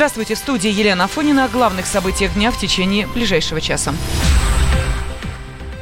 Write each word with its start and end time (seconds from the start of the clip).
Здравствуйте, 0.00 0.34
в 0.34 0.38
студии 0.38 0.70
Елена 0.70 1.04
Афонина 1.04 1.44
о 1.44 1.48
главных 1.48 1.84
событиях 1.84 2.32
дня 2.32 2.50
в 2.50 2.56
течение 2.56 3.06
ближайшего 3.06 3.60
часа. 3.60 3.94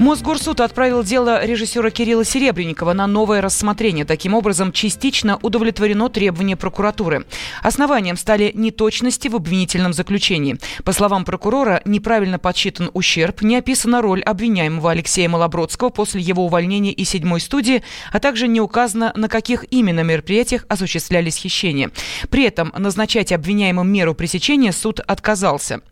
Мосгорсуд 0.09 0.61
отправил 0.61 1.05
дело 1.05 1.45
режиссера 1.45 1.91
Кирилла 1.91 2.25
Серебренникова 2.25 2.95
на 2.95 3.07
новое 3.07 3.43
рассмотрение. 3.43 4.07
Таким 4.07 4.33
образом, 4.33 4.73
частично 4.73 5.39
удовлетворено 5.43 6.09
требование 6.09 6.57
прокуратуры. 6.57 7.27
Основанием 7.63 8.17
стали 8.17 8.51
неточности 8.55 9.29
в 9.29 9.37
обвинительном 9.37 9.93
заключении. 9.93 10.57
По 10.83 10.93
словам 10.93 11.27
прокурора, 11.27 11.83
неправильно 11.85 12.39
подсчитан 12.39 12.91
ущерб, 12.95 13.43
не 13.43 13.57
описана 13.57 14.01
роль 14.01 14.23
обвиняемого 14.23 14.93
Алексея 14.93 15.29
Малобродского 15.29 15.91
после 15.91 16.23
его 16.23 16.47
увольнения 16.47 16.93
из 16.93 17.11
седьмой 17.11 17.43
студии, 17.43 17.83
а 18.11 18.19
также 18.19 18.49
не 18.49 18.63
указано, 18.63 19.13
на 19.15 19.29
каких 19.29 19.67
именно 19.71 20.01
мероприятиях 20.01 20.65
осуществлялись 20.71 21.37
хищения. 21.37 21.91
При 22.31 22.45
этом 22.45 22.73
назначать 22.79 23.31
обвиняемым 23.31 23.87
меру 23.93 24.15
пресечения 24.15 24.73
суд 24.73 25.01
отказался. 25.01 25.83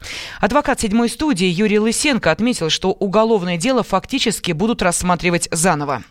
Адвокат 0.40 0.80
седьмой 0.80 1.10
студии 1.10 1.48
Юрий 1.48 1.78
Лысенко 1.78 2.30
отметил, 2.30 2.70
что 2.70 2.92
уголовное 2.92 3.58
дело 3.58 3.82
фактически 3.82 4.05
фактически 4.06 4.52
будут 4.52 4.82
рассматривать 4.82 5.48
заново. 5.50 6.02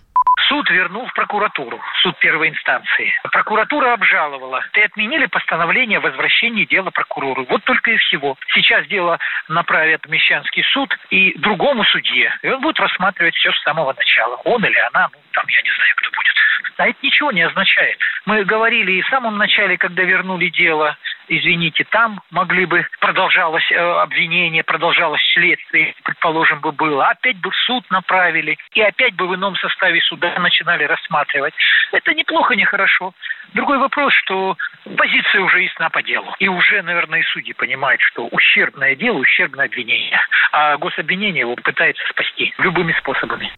Суд 0.50 0.70
вернул 0.70 1.08
в 1.08 1.14
прокуратуру, 1.14 1.80
суд 2.04 2.20
первой 2.20 2.50
инстанции. 2.50 3.14
Прокуратура 3.32 3.94
обжаловала. 3.94 4.62
И 4.74 4.82
отменили 4.82 5.28
постановление 5.28 6.00
о 6.00 6.02
возвращении 6.02 6.66
дела 6.66 6.92
прокурору. 6.92 7.46
Вот 7.50 7.64
только 7.64 7.92
и 7.92 7.98
всего. 7.98 8.38
Сейчас 8.54 8.86
дело 8.88 9.18
направят 9.48 10.06
в 10.06 10.10
Мещанский 10.10 10.64
суд 10.74 10.94
и 11.10 11.40
другому 11.40 11.86
судье. 11.86 12.38
И 12.44 12.50
он 12.50 12.60
будет 12.60 12.80
рассматривать 12.82 13.36
все 13.36 13.52
с 13.54 13.64
самого 13.64 13.94
начала. 13.94 14.36
Он 14.44 14.64
или 14.66 14.78
она, 14.92 15.08
ну, 15.14 15.20
там, 15.32 15.46
я 15.48 15.62
не 15.62 15.72
знаю, 15.72 15.94
кто 15.96 16.10
будет. 16.12 16.36
А 16.78 16.88
это 16.90 16.98
ничего 17.02 17.32
не 17.32 17.44
означает. 17.44 17.98
Мы 18.26 18.44
говорили 18.44 18.92
и 18.92 19.02
в 19.02 19.08
самом 19.08 19.38
начале, 19.38 19.78
когда 19.78 20.04
вернули 20.04 20.50
дело, 20.50 20.98
извините, 21.28 21.86
там 21.92 22.22
могли 22.32 22.66
бы 22.66 22.86
продолжалось 23.00 23.70
э, 23.72 23.76
обвинение, 23.76 24.64
продолжалось 24.64 25.22
следствие, 25.34 25.94
предположим, 26.04 26.60
бы 26.60 26.72
было. 26.72 27.08
Опять 27.08 27.38
бы 27.38 27.52
суд 27.66 27.84
направили, 27.90 28.58
и 28.74 28.82
опять 28.82 29.16
бы 29.16 29.28
в 29.28 29.36
ином 29.36 29.56
составе 29.56 30.02
суда 30.02 30.38
начинали 30.40 30.84
рассматривать. 30.84 31.54
Это 31.92 32.14
неплохо, 32.14 32.56
не 32.56 32.66
хорошо. 32.66 33.14
Другой 33.54 33.78
вопрос, 33.78 34.14
что 34.14 34.58
позиция 34.98 35.42
уже 35.42 35.62
ясна 35.62 35.90
по 35.90 36.02
делу. 36.04 36.36
И 36.40 36.48
уже, 36.48 36.82
наверное, 36.82 37.20
и 37.20 37.24
судьи 37.24 37.54
понимают, 37.54 38.02
что 38.02 38.28
ущербное 38.28 38.96
дело, 38.96 39.18
ущербное 39.18 39.66
обвинение. 39.66 40.20
А 40.52 40.78
гособвинение 40.78 41.42
его 41.42 41.56
пытается 41.56 42.04
спасти 42.10 42.54
любыми 42.58 42.94
способами. 43.00 43.52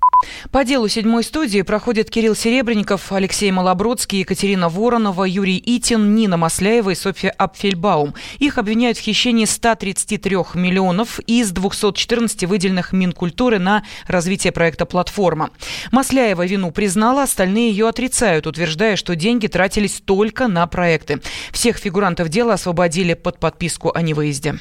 По 0.51 0.63
делу 0.63 0.87
седьмой 0.87 1.23
студии 1.23 1.61
проходят 1.61 2.09
Кирилл 2.09 2.35
Серебренников, 2.35 3.11
Алексей 3.11 3.51
Малобродский, 3.51 4.19
Екатерина 4.19 4.69
Воронова, 4.69 5.23
Юрий 5.23 5.61
Итин, 5.63 6.15
Нина 6.15 6.37
Масляева 6.37 6.91
и 6.91 6.95
Софья 6.95 7.31
Апфельбаум. 7.57 8.13
Их 8.39 8.57
обвиняют 8.57 8.97
в 8.97 9.01
хищении 9.01 9.45
133 9.45 10.35
миллионов 10.53 11.19
из 11.19 11.51
214 11.51 12.45
выделенных 12.45 12.93
Минкультуры 12.93 13.59
на 13.59 13.83
развитие 14.05 14.53
проекта 14.53 14.85
«Платформа». 14.85 15.49
Масляева 15.91 16.45
вину 16.45 16.71
признала, 16.71 17.23
остальные 17.23 17.71
ее 17.71 17.87
отрицают, 17.89 18.47
утверждая, 18.47 18.95
что 18.95 19.15
деньги 19.15 19.47
тратились 19.47 20.01
только 20.05 20.47
на 20.47 20.65
проекты. 20.67 21.21
Всех 21.51 21.77
фигурантов 21.77 22.29
дела 22.29 22.53
освободили 22.53 23.13
под 23.13 23.39
подписку 23.39 23.91
о 23.93 24.01
невыезде. 24.01 24.59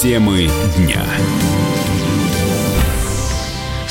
Темы 0.00 0.48
дня 0.76 1.04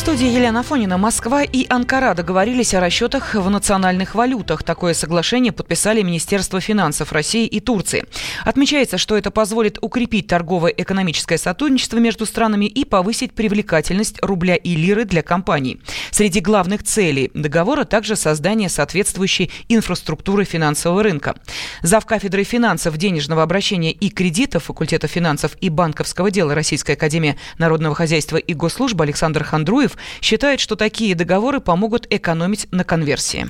студии 0.08 0.27
Елена 0.27 0.63
Фонина. 0.63 0.97
Москва 0.97 1.44
и 1.44 1.66
Анкара 1.67 2.13
договорились 2.13 2.73
о 2.73 2.80
расчетах 2.80 3.36
в 3.36 3.50
национальных 3.50 4.16
валютах. 4.16 4.64
Такое 4.64 4.94
соглашение 4.94 5.52
подписали 5.52 6.02
Министерство 6.02 6.61
финансов 6.61 7.11
России 7.11 7.45
и 7.45 7.59
Турции. 7.59 8.05
Отмечается, 8.45 8.97
что 8.97 9.17
это 9.17 9.31
позволит 9.31 9.80
укрепить 9.81 10.27
торгово-экономическое 10.27 11.37
сотрудничество 11.37 11.98
между 11.98 12.26
странами 12.26 12.67
и 12.67 12.86
повысить 12.86 13.33
привлекательность 13.33 14.23
рубля 14.23 14.55
и 14.55 14.76
лиры 14.77 15.04
для 15.04 15.23
компаний. 15.23 15.81
Среди 16.11 16.39
главных 16.39 16.83
целей 16.83 17.30
договора 17.33 17.83
также 17.83 18.15
создание 18.15 18.70
соответствующей 18.70 19.52
инфраструктуры 19.67 20.45
финансового 20.45 21.04
рынка. 21.04 21.36
Зав 21.81 22.05
кафедрой 22.05 22.45
финансов, 22.45 22.95
денежного 22.95 23.43
обращения 23.43 23.92
и 23.92 24.10
кредитов 24.10 24.64
факультета 24.64 25.08
финансов 25.08 25.58
и 25.60 25.67
банковского 25.67 26.31
дела 26.31 26.55
Российской 26.55 26.93
академии 26.93 27.37
народного 27.58 27.93
хозяйства 27.93 28.37
и 28.37 28.54
госслужбы 28.54 29.04
Александр 29.04 29.43
Хандруев 29.43 29.96
считает, 30.21 30.59
что 30.59 30.75
такие 30.75 31.15
договоры 31.15 31.59
помогут 31.59 32.08
экономить 32.09 32.67
на 32.71 32.83
конверсии. 32.83 33.45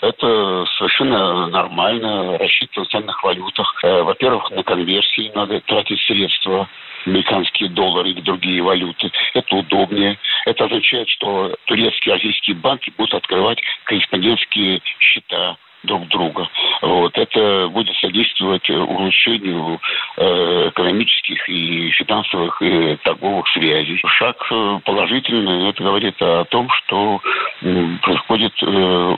Это 0.00 0.66
совершенно 0.76 1.46
нормально 1.48 2.36
рассчитывать 2.36 2.88
в 2.88 2.92
ценных 2.92 3.22
валютах. 3.24 3.72
Э, 3.82 4.02
во-первых, 4.02 4.50
на 4.50 4.62
конверсии 4.62 5.32
надо 5.34 5.60
тратить 5.60 6.00
средства 6.00 6.68
американские 7.06 7.70
доллары 7.70 8.10
или 8.10 8.20
другие 8.20 8.62
валюты. 8.62 9.10
Это 9.34 9.56
удобнее. 9.56 10.18
Это 10.46 10.64
означает, 10.64 11.08
что 11.08 11.54
турецкие, 11.66 12.16
азийские 12.16 12.56
банки 12.56 12.92
будут 12.96 13.14
открывать 13.14 13.58
корреспондентские 13.84 14.80
счета 14.98 15.56
друг 15.84 16.08
друга. 16.08 16.48
Вот. 16.82 17.16
Это 17.16 17.68
будет 17.68 17.94
содействовать 17.96 18.68
улучшению 18.68 19.80
э, 20.16 20.68
экономических 20.70 21.13
и 21.54 21.90
финансовых 21.92 22.60
и 22.60 22.96
торговых 23.04 23.46
связей. 23.48 24.00
Шаг 24.06 24.36
э, 24.50 24.78
положительный. 24.84 25.70
Это 25.70 25.82
говорит 25.82 26.20
о 26.20 26.44
том, 26.44 26.68
что 26.70 27.20
происходит 28.02 28.52
э, 28.62 28.66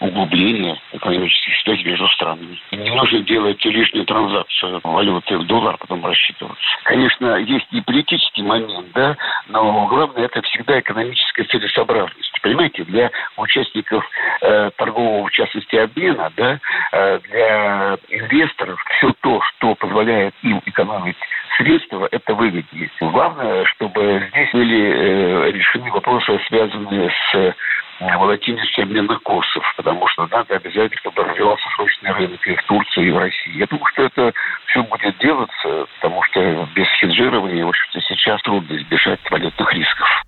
углубление 0.00 0.80
экономических 0.92 1.54
связей 1.62 1.84
между 1.84 2.08
странами. 2.08 2.58
Не 2.72 2.90
нужно 2.90 3.20
делать 3.20 3.64
лишнюю 3.64 4.04
транзакцию 4.04 4.80
валюты 4.84 5.38
в 5.38 5.46
доллар, 5.46 5.76
потом 5.78 6.04
рассчитываться. 6.04 6.62
Конечно, 6.84 7.36
есть 7.36 7.66
и 7.72 7.80
политический 7.80 8.42
момент, 8.42 8.86
да, 8.94 9.16
но 9.48 9.86
главное 9.86 10.26
это 10.26 10.42
всегда 10.42 10.78
экономическая 10.80 11.44
целесообразность. 11.44 12.40
Понимаете, 12.42 12.84
для 12.84 13.10
участников 13.36 14.04
э, 14.42 14.70
торгового, 14.76 15.26
в 15.26 15.30
частности, 15.30 15.76
обмена, 15.76 16.32
да, 16.36 16.60
для 16.92 17.98
инвесторов 18.08 18.78
все 18.96 19.12
то, 19.20 19.40
что 19.42 19.65
позволяет 19.86 20.34
им 20.42 20.60
экономить 20.66 21.16
средства, 21.56 22.08
это 22.10 22.34
выгоднее. 22.34 22.90
Главное, 23.00 23.64
чтобы 23.66 24.28
здесь 24.30 24.50
были 24.52 24.82
э, 24.82 25.52
решены 25.52 25.90
вопросы, 25.90 26.38
связанные 26.48 27.10
с 27.10 27.34
э, 27.34 27.52
волатильностью 28.00 28.84
обменных 28.84 29.22
курсов, 29.22 29.64
потому 29.76 30.06
что 30.08 30.26
надо 30.26 30.56
обязательно, 30.56 30.98
чтобы 30.98 31.24
развивался 31.24 31.68
срочный 31.76 32.12
рынок 32.12 32.46
и 32.46 32.54
в 32.54 32.62
Турции, 32.64 33.06
и 33.06 33.10
в 33.10 33.18
России. 33.18 33.56
Я 33.56 33.66
думаю, 33.66 33.86
что 33.86 34.02
это 34.02 34.32
все 34.66 34.82
будет 34.82 35.16
делаться, 35.18 35.86
потому 36.00 36.22
что 36.24 36.68
без 36.74 36.88
хеджирования, 37.00 37.64
в 37.64 37.68
общем-то, 37.68 38.00
сейчас 38.02 38.42
трудно 38.42 38.76
избежать 38.76 39.20
валютных 39.30 39.72
рисков. 39.72 40.25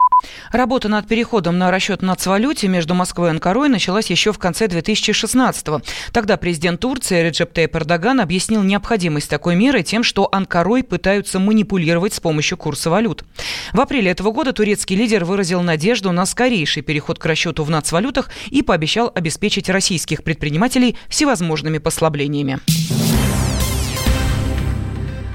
Работа 0.53 0.89
над 0.89 1.06
переходом 1.06 1.59
на 1.59 1.71
расчет 1.71 2.03
нацвалюте 2.03 2.69
между 2.69 2.94
Москвой 2.94 3.28
и 3.28 3.31
Анкарой 3.31 3.69
началась 3.69 4.11
еще 4.11 4.33
в 4.33 4.39
конце 4.39 4.66
2016-го. 4.66 5.83
Тогда 6.12 6.37
президент 6.37 6.81
Турции 6.81 7.22
Реджеп 7.22 7.53
Тейп 7.53 7.77
Эрдоган 7.77 8.21
объяснил 8.21 8.62
необходимость 8.62 9.28
такой 9.28 9.56
меры 9.56 9.83
тем, 9.83 10.03
что 10.03 10.28
Анкарой 10.33 10.83
пытаются 10.83 11.38
манипулировать 11.38 12.15
с 12.15 12.21
помощью 12.21 12.59
курса 12.59 12.91
валют. 12.91 13.25
В 13.72 13.81
апреле 13.81 14.11
этого 14.11 14.33
года 14.33 14.53
турецкий 14.53 14.97
лидер 14.97 15.25
выразил 15.25 15.62
надежду 15.62 16.12
на 16.12 16.27
скорейший 16.27 16.83
переход 16.83 17.19
к 17.19 17.27
расчету 17.27 17.65
в 17.65 17.71
нацвалютах 17.71 18.31
и 18.50 18.62
пообещал 18.62 19.12
обеспечить 19.15 19.69
российских 19.69 20.22
предпринимателей 20.22 20.97
всевозможными 21.09 21.78
послаблениями. 21.78 22.61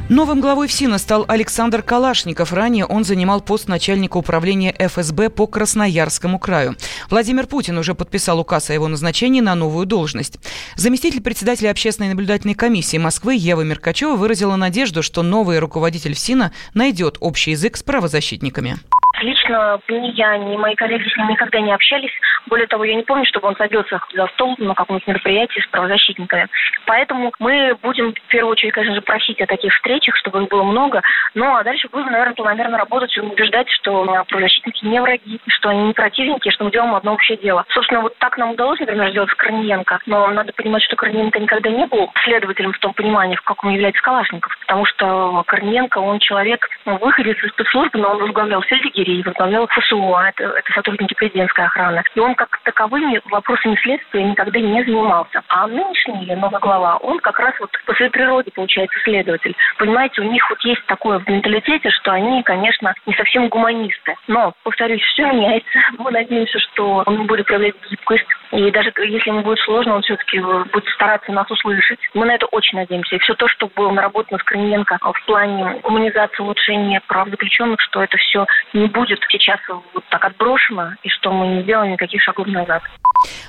Новым 0.09 0.41
главой 0.41 0.68
ФСИНа 0.68 0.97
стал 0.97 1.24
Александр 1.30 1.81
Калашников. 1.81 2.52
Ранее 2.52 2.86
он 2.86 3.06
занимал 3.06 3.40
пост 3.40 3.69
начальника 3.69 4.18
управления 4.18 4.75
ФСБ 4.78 5.30
по 5.30 5.47
Красноярскому 5.47 6.40
краю. 6.40 6.75
Владимир 7.09 7.47
Путин 7.47 7.78
уже 7.78 7.96
подписал 7.96 8.40
указ 8.40 8.69
о 8.69 8.74
его 8.74 8.90
назначении 8.90 9.40
на 9.40 9.56
новую 9.56 9.86
должность. 9.86 10.40
Заместитель 10.76 11.22
председателя 11.22 11.72
общественной 11.72 12.09
наблюдательной 12.09 12.53
комиссии 12.53 12.97
Москвы 12.97 13.35
Ева 13.35 13.61
Меркачева 13.61 14.16
выразила 14.16 14.58
надежду, 14.58 15.03
что 15.03 15.23
новый 15.23 15.59
руководитель 15.59 16.16
ФСИНа 16.16 16.52
найдет 16.73 17.16
общий 17.22 17.52
язык 17.52 17.78
с 17.78 17.84
правозащитниками. 17.84 18.79
Лично 19.23 19.79
ни 19.87 20.11
я, 20.17 20.37
ни 20.37 20.58
мои 20.58 20.75
коллеги 20.75 21.08
с 21.08 21.17
ним 21.17 21.29
никогда 21.29 21.61
не 21.61 21.72
общались. 21.72 22.11
Более 22.47 22.67
того, 22.67 22.84
я 22.84 22.93
не 22.93 23.03
помню, 23.03 23.25
чтобы 23.25 23.47
он 23.47 23.55
садился 23.55 24.02
за 24.14 24.28
стол 24.28 24.55
на 24.58 24.75
каком-нибудь 24.75 25.08
мероприятии 25.08 25.61
с 25.61 25.67
правозащитниками. 25.67 26.47
Поэтому 26.85 27.31
мы 27.40 27.75
будем 27.81 28.14
в 28.14 28.28
первую 28.28 28.52
очередь, 28.52 28.73
конечно 28.73 28.96
же, 28.96 29.02
просить 29.02 29.40
о 29.40 29.46
таких 29.46 29.73
встречах, 29.73 30.17
чтобы 30.17 30.43
их 30.43 30.49
было 30.49 30.64
много. 30.64 31.02
Ну, 31.35 31.55
а 31.55 31.64
дальше 31.64 31.87
будем, 31.90 32.11
наверное, 32.11 32.35
планомерно 32.35 32.78
работать 32.78 33.16
и 33.16 33.22
убеждать, 33.22 33.70
что 33.70 34.03
правозащитники 34.28 34.85
не 34.85 35.02
враги, 35.02 35.40
что 35.47 35.69
они 35.69 35.84
не 35.84 35.93
противники, 35.93 36.49
что 36.49 36.66
мы 36.66 36.72
делаем 36.72 36.93
одно 36.93 37.14
общее 37.14 37.37
дело. 37.37 37.66
Собственно, 37.69 38.02
вот 38.02 38.17
так 38.17 38.37
нам 38.37 38.52
удалось, 38.52 38.79
например, 38.81 39.09
сделать 39.11 39.31
с 39.31 39.35
Корниенко. 39.35 39.99
Но 40.05 40.28
надо 40.28 40.52
понимать, 40.52 40.84
что 40.84 40.97
Корниенко 40.97 41.40
никогда 41.40 41.69
не 41.69 41.85
был 41.85 42.11
следователем 42.26 42.73
в 42.73 42.79
том 42.79 42.93
понимании, 42.93 43.37
в 43.37 43.43
каком 43.43 43.72
является 43.72 44.02
Калашников. 44.02 44.53
Потому 44.59 44.85
что 44.85 45.43
Корниенко, 45.47 45.99
он 45.99 46.19
человек, 46.19 46.67
ну, 46.85 46.97
выходец 46.97 47.37
из 47.41 47.52
спецслужбы, 47.52 47.99
но 47.99 48.09
он 48.11 48.17
возглавлял 48.17 48.61
все 48.61 48.76
лагерей 48.76 49.13
людей, 49.14 49.24
возглавлял 49.24 49.68
ФСО, 49.68 50.20
это, 50.28 50.44
это 50.44 50.74
сотрудники 50.74 51.14
президентской 51.14 51.66
охраны. 51.66 52.04
И 52.16 52.20
он 52.20 52.36
как 52.36 52.60
таковыми 52.64 53.22
вопросами 53.26 53.76
следствия 53.82 54.24
никогда 54.24 54.60
не 54.60 54.84
занимался. 54.84 55.42
А 55.48 55.68
нынешний 55.68 56.36
новый 56.36 56.60
глава, 56.60 56.98
он 56.98 57.20
как 57.20 57.40
раз 57.40 57.54
вот 57.60 57.70
по 57.86 57.94
своей 57.96 58.12
природе, 58.12 58.52
получается, 58.54 59.00
следователь. 59.04 59.56
Понимаете, 59.78 60.22
у 60.22 60.26
них 60.26 60.48
вот 60.50 60.60
есть 60.62 60.86
такое 60.88 61.20
в 61.20 61.28
менталитете, 61.28 61.90
что 61.92 62.12
они, 62.12 62.44
конечно, 62.44 62.94
не 63.06 63.14
совсем 63.14 63.48
гуманисты. 63.50 64.16
Но, 64.28 64.54
повторюсь, 64.64 65.02
все 65.02 65.26
меняется. 65.26 65.80
Мы 65.98 66.12
надеемся, 66.12 66.60
что 66.60 67.04
он 67.06 67.28
будет 67.28 67.46
проявлять 67.46 67.76
гибкость. 67.90 68.26
И 68.52 68.70
даже 68.72 68.92
если 68.98 69.30
ему 69.30 69.42
будет 69.42 69.60
сложно, 69.60 69.96
он 69.96 70.02
все-таки 70.04 70.40
будет 70.40 70.88
стараться 70.96 71.32
нас 71.32 71.50
услышать. 71.50 72.00
Мы 72.14 72.26
на 72.26 72.36
это 72.36 72.46
очень 72.48 72.78
надеемся. 72.78 73.16
И 73.16 73.20
все 73.20 73.34
то, 73.34 73.48
что 73.48 73.70
было 73.76 73.92
наработано 73.92 74.40
с 74.40 74.44
Корниенко 74.44 75.00
в 75.02 75.26
плане 75.26 75.80
гуманизации, 75.84 76.44
улучшения 76.44 77.02
прав 77.08 77.30
заключенных, 77.30 77.82
что 77.82 78.04
это 78.04 78.18
все 78.18 78.46
не 78.74 78.88
будет 78.88 79.03
сейчас 79.29 79.59
вот 79.94 80.03
так 80.09 80.23
отброшено, 80.26 80.94
и 81.03 81.09
что 81.09 81.32
мы 81.32 81.47
не 81.47 81.64
сделаем 81.64 81.94
никаких 81.94 82.22
шагов 82.22 82.47
назад. 82.47 82.82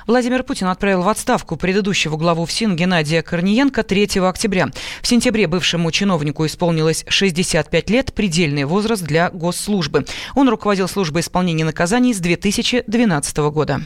Владимир 0.07 0.43
Путин 0.43 0.67
отправил 0.67 1.01
в 1.01 1.09
отставку 1.09 1.57
предыдущего 1.57 2.17
главу 2.17 2.45
ФСИН 2.45 2.75
Геннадия 2.75 3.21
Корниенко 3.21 3.83
3 3.83 4.19
октября. 4.21 4.67
В 5.01 5.07
сентябре 5.07 5.47
бывшему 5.47 5.91
чиновнику 5.91 6.45
исполнилось 6.45 7.05
65 7.07 7.89
лет, 7.89 8.13
предельный 8.13 8.65
возраст 8.65 9.03
для 9.03 9.29
госслужбы. 9.29 10.05
Он 10.35 10.49
руководил 10.49 10.87
службой 10.87 11.21
исполнения 11.21 11.65
наказаний 11.65 12.13
с 12.13 12.19
2012 12.19 13.37
года. 13.51 13.79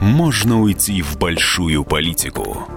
Можно 0.00 0.60
уйти 0.60 1.00
в 1.02 1.16
большую 1.18 1.84
политику, 1.84 2.68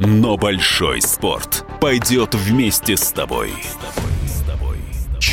но 0.00 0.36
большой 0.36 1.00
спорт 1.00 1.64
пойдет 1.80 2.34
вместе 2.34 2.96
с 2.96 3.12
тобой. 3.12 3.50